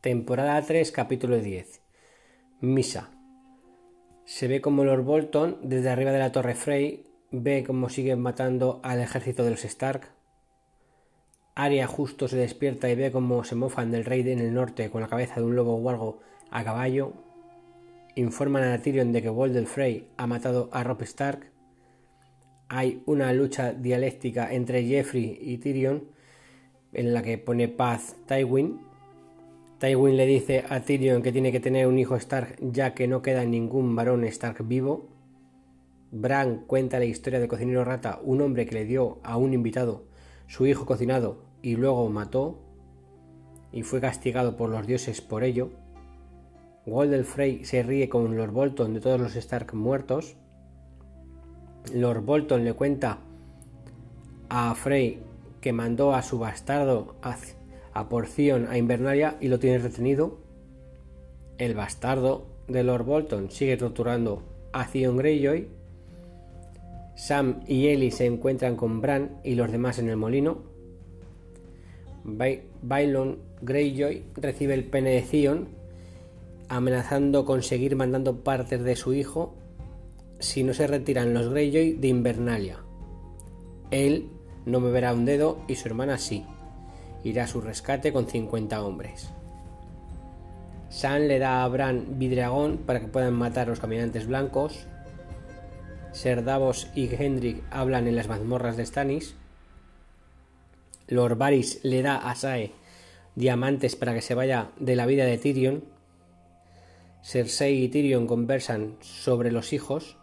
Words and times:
Temporada 0.00 0.62
3, 0.62 0.92
capítulo 0.92 1.36
10. 1.40 1.82
Misa. 2.62 3.10
Se 4.24 4.48
ve 4.48 4.62
como 4.62 4.82
Lord 4.82 5.04
Bolton, 5.04 5.58
desde 5.62 5.90
arriba 5.90 6.10
de 6.10 6.18
la 6.18 6.32
Torre 6.32 6.54
Frey, 6.54 7.04
ve 7.30 7.64
cómo 7.66 7.90
siguen 7.90 8.18
matando 8.18 8.80
al 8.82 9.02
ejército 9.02 9.44
de 9.44 9.50
los 9.50 9.66
Stark. 9.66 10.08
Arya 11.54 11.86
justo 11.86 12.28
se 12.28 12.38
despierta 12.38 12.88
y 12.88 12.94
ve 12.94 13.12
cómo 13.12 13.44
se 13.44 13.56
mofan 13.56 13.90
del 13.90 14.06
rey 14.06 14.22
en 14.22 14.38
el 14.38 14.54
norte 14.54 14.88
con 14.88 15.02
la 15.02 15.08
cabeza 15.08 15.34
de 15.34 15.42
un 15.42 15.54
lobo 15.54 15.76
guargo 15.76 16.20
a 16.50 16.64
caballo. 16.64 17.12
Informan 18.14 18.62
a 18.62 18.80
Tyrion 18.80 19.12
de 19.12 19.20
que 19.20 19.28
Walder 19.28 19.66
Frey 19.66 20.08
ha 20.16 20.26
matado 20.26 20.70
a 20.72 20.82
Robb 20.82 21.02
Stark. 21.02 21.52
Hay 22.70 23.02
una 23.04 23.34
lucha 23.34 23.74
dialéctica 23.74 24.50
entre 24.50 24.82
Jeffrey 24.82 25.36
y 25.42 25.58
Tyrion 25.58 26.04
en 26.94 27.12
la 27.12 27.22
que 27.22 27.36
pone 27.36 27.68
paz 27.68 28.16
Tywin 28.26 28.88
Tywin 29.80 30.18
le 30.18 30.26
dice 30.26 30.62
a 30.68 30.80
Tyrion 30.80 31.22
que 31.22 31.32
tiene 31.32 31.52
que 31.52 31.58
tener 31.58 31.86
un 31.86 31.98
hijo 31.98 32.14
Stark 32.14 32.56
ya 32.60 32.92
que 32.92 33.08
no 33.08 33.22
queda 33.22 33.46
ningún 33.46 33.96
varón 33.96 34.24
Stark 34.24 34.68
vivo. 34.68 35.08
Bran 36.10 36.64
cuenta 36.66 36.98
la 36.98 37.06
historia 37.06 37.40
del 37.40 37.48
cocinero 37.48 37.82
rata, 37.82 38.20
un 38.22 38.42
hombre 38.42 38.66
que 38.66 38.74
le 38.74 38.84
dio 38.84 39.20
a 39.22 39.38
un 39.38 39.54
invitado 39.54 40.04
su 40.48 40.66
hijo 40.66 40.84
cocinado 40.84 41.38
y 41.62 41.76
luego 41.76 42.10
mató 42.10 42.58
y 43.72 43.82
fue 43.82 44.02
castigado 44.02 44.54
por 44.54 44.68
los 44.68 44.86
dioses 44.86 45.22
por 45.22 45.44
ello. 45.44 45.70
Walder 46.84 47.24
Frey 47.24 47.64
se 47.64 47.82
ríe 47.82 48.10
con 48.10 48.36
Lord 48.36 48.52
Bolton 48.52 48.92
de 48.92 49.00
todos 49.00 49.18
los 49.18 49.34
Stark 49.34 49.72
muertos. 49.72 50.36
Lord 51.94 52.22
Bolton 52.26 52.66
le 52.66 52.74
cuenta 52.74 53.20
a 54.50 54.74
Frey 54.74 55.22
que 55.62 55.72
mandó 55.72 56.14
a 56.14 56.20
su 56.20 56.38
bastardo 56.38 57.16
a 57.22 57.38
porción 58.08 58.66
a 58.68 58.78
Invernalia 58.78 59.36
y 59.40 59.48
lo 59.48 59.58
tiene 59.58 59.78
retenido. 59.78 60.38
El 61.58 61.74
bastardo 61.74 62.46
de 62.68 62.84
Lord 62.84 63.04
Bolton 63.04 63.50
sigue 63.50 63.76
torturando 63.76 64.42
a 64.72 64.86
Theon 64.86 65.16
Greyjoy. 65.16 65.68
Sam 67.16 67.60
y 67.66 67.88
Ellie 67.88 68.10
se 68.10 68.26
encuentran 68.26 68.76
con 68.76 69.00
Bran 69.00 69.40
y 69.44 69.54
los 69.54 69.70
demás 69.70 69.98
en 69.98 70.08
el 70.08 70.16
molino. 70.16 70.62
Bailon 72.24 73.38
Greyjoy 73.60 74.24
recibe 74.36 74.74
el 74.74 74.84
pene 74.84 75.10
de 75.10 75.22
Theon, 75.22 75.68
amenazando 76.68 77.44
con 77.44 77.62
seguir 77.62 77.96
mandando 77.96 78.42
partes 78.42 78.82
de 78.82 78.96
su 78.96 79.12
hijo 79.12 79.54
si 80.38 80.62
no 80.62 80.72
se 80.72 80.86
retiran 80.86 81.34
los 81.34 81.50
Greyjoy 81.50 81.94
de 81.94 82.08
Invernalia. 82.08 82.78
Él 83.90 84.28
no 84.64 84.80
me 84.80 84.90
verá 84.90 85.12
un 85.12 85.24
dedo 85.24 85.58
y 85.66 85.74
su 85.74 85.88
hermana 85.88 86.16
sí 86.16 86.46
irá 87.24 87.44
a 87.44 87.48
su 87.48 87.60
rescate 87.60 88.12
con 88.12 88.26
50 88.26 88.82
hombres. 88.82 89.30
Sam 90.88 91.22
le 91.28 91.38
da 91.38 91.62
a 91.62 91.68
Bran 91.68 92.18
Vidragón 92.18 92.78
para 92.78 93.00
que 93.00 93.06
puedan 93.06 93.34
matar 93.34 93.68
a 93.68 93.70
los 93.70 93.80
caminantes 93.80 94.26
blancos. 94.26 94.86
Ser 96.12 96.42
Davos 96.44 96.88
y 96.94 97.08
Hendrik 97.14 97.62
hablan 97.70 98.08
en 98.08 98.16
las 98.16 98.28
mazmorras 98.28 98.76
de 98.76 98.84
Stannis. 98.84 99.36
Lord 101.06 101.38
le 101.82 102.02
da 102.02 102.16
a 102.16 102.34
Sae 102.34 102.72
diamantes 103.34 103.96
para 103.96 104.14
que 104.14 104.20
se 104.20 104.34
vaya 104.34 104.70
de 104.78 104.96
la 104.96 105.06
vida 105.06 105.24
de 105.24 105.38
Tyrion. 105.38 105.84
Cersei 107.22 107.84
y 107.84 107.88
Tyrion 107.88 108.26
conversan 108.26 108.96
sobre 109.00 109.52
los 109.52 109.72
hijos. 109.72 110.16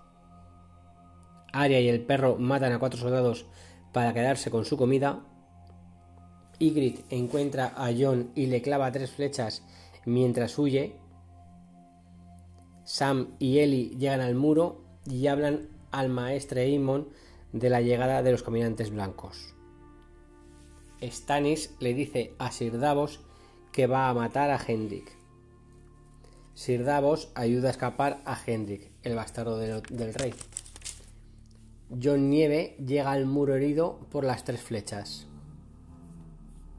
Arya 1.54 1.80
y 1.80 1.88
el 1.88 2.02
perro 2.02 2.38
matan 2.38 2.74
a 2.74 2.80
cuatro 2.80 3.00
soldados 3.00 3.46
para 3.94 4.14
quedarse 4.14 4.52
con 4.52 4.66
su 4.66 4.78
comida. 4.78 5.22
Ygritte 6.60 7.04
encuentra 7.10 7.74
a 7.76 7.92
Jon 7.94 8.32
y 8.36 8.48
le 8.48 8.62
clava 8.62 8.92
tres 8.92 9.12
flechas 9.12 9.64
mientras 10.06 10.58
huye. 10.58 10.96
Sam 12.84 13.36
y 13.40 13.60
Ellie 13.60 13.96
llegan 13.98 14.22
al 14.22 14.36
muro 14.36 14.82
y 15.06 15.28
hablan 15.28 15.68
al 15.92 16.10
maestre 16.10 16.62
Aemon 16.62 17.10
de 17.54 17.70
la 17.70 17.82
llegada 17.82 18.24
de 18.24 18.32
los 18.32 18.44
caminantes 18.44 18.90
blancos. 18.90 19.54
Stannis 21.02 21.76
le 21.80 21.94
dice 21.94 22.34
a 22.40 22.52
Sir 22.52 22.80
Davos 22.80 23.20
que 23.72 23.88
va 23.88 24.10
a 24.10 24.14
matar 24.14 24.50
a 24.50 24.60
Hendrik. 24.66 25.16
Sir 26.56 26.84
Davos 26.84 27.30
ayuda 27.36 27.68
a 27.68 27.72
escapar 27.72 28.22
a 28.26 28.40
Hendrik, 28.44 28.90
el 29.04 29.16
bastardo 29.16 29.60
del, 29.60 29.84
del 29.84 30.14
rey. 30.14 30.34
John 32.02 32.30
Nieve 32.30 32.76
llega 32.84 33.12
al 33.12 33.28
muro 33.28 33.56
herido 33.56 34.00
por 34.12 34.24
las 34.24 34.44
tres 34.44 34.62
flechas. 34.62 35.28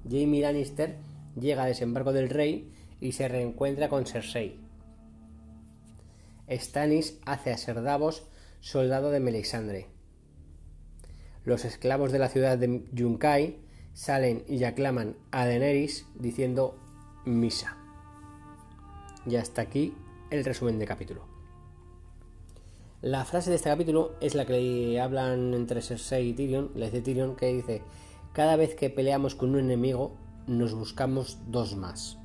Jamie 0.04 0.42
Lannister 0.42 0.96
llega 1.38 1.62
al 1.62 1.68
desembarco 1.68 2.12
del 2.12 2.30
rey 2.30 2.72
y 3.00 3.12
se 3.12 3.28
reencuentra 3.28 3.88
con 3.88 4.06
Cersei. 4.06 4.58
Stannis 6.50 7.18
hace 7.26 7.52
a 7.52 7.58
Ser 7.58 7.82
Davos 7.82 8.26
soldado 8.60 9.10
de 9.10 9.20
Melisandre. 9.20 9.86
Los 11.44 11.64
esclavos 11.64 12.12
de 12.12 12.18
la 12.18 12.28
ciudad 12.28 12.58
de 12.58 12.84
Yunkai 12.92 13.58
salen 13.92 14.44
y 14.48 14.64
aclaman 14.64 15.16
a 15.30 15.46
Daenerys 15.46 16.06
diciendo 16.14 16.78
misa. 17.24 17.76
Y 19.26 19.36
hasta 19.36 19.62
aquí 19.62 19.94
el 20.30 20.44
resumen 20.44 20.78
del 20.78 20.88
capítulo. 20.88 21.26
La 23.00 23.24
frase 23.24 23.50
de 23.50 23.56
este 23.56 23.68
capítulo 23.68 24.14
es 24.20 24.34
la 24.34 24.44
que 24.44 24.54
le 24.54 25.00
hablan 25.00 25.54
entre 25.54 25.82
Cersei 25.82 26.30
y 26.30 26.32
Tyrion, 26.32 26.72
le 26.74 26.86
dice 26.86 27.00
Tyrion 27.00 27.36
que 27.36 27.52
dice 27.52 27.82
cada 28.38 28.54
vez 28.54 28.76
que 28.76 28.88
peleamos 28.88 29.34
con 29.34 29.50
un 29.50 29.58
enemigo, 29.58 30.12
nos 30.46 30.72
buscamos 30.72 31.38
dos 31.48 31.74
más. 31.74 32.18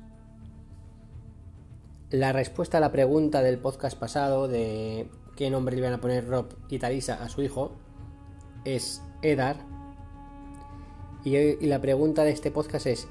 La 2.08 2.32
respuesta 2.32 2.78
a 2.78 2.80
la 2.80 2.92
pregunta 2.92 3.42
del 3.42 3.58
podcast 3.58 3.98
pasado 3.98 4.46
de 4.46 5.10
qué 5.34 5.50
nombre 5.50 5.74
le 5.74 5.80
iban 5.80 5.92
a 5.92 6.00
poner 6.00 6.28
Rob 6.28 6.54
y 6.68 6.78
Talisa 6.78 7.20
a 7.20 7.28
su 7.28 7.42
hijo 7.42 7.72
es 8.64 9.02
Edar. 9.22 9.56
Y, 11.24 11.66
la 11.66 11.80
pregunta 11.80 12.22
de 12.22 12.30
este 12.30 12.52
podcast 12.52 12.86
es: 12.86 13.08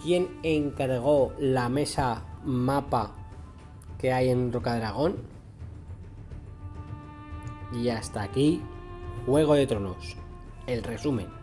¿quién 0.00 0.38
encargó 0.44 1.32
la 1.40 1.68
mesa 1.68 2.26
mapa 2.44 3.12
que 3.98 4.12
hay 4.12 4.28
en 4.28 4.52
Rocadragón? 4.52 5.16
Y 7.72 7.88
hasta 7.88 8.22
aquí, 8.22 8.62
Juego 9.26 9.54
de 9.54 9.66
Tronos. 9.66 10.16
El 10.68 10.84
resumen. 10.84 11.35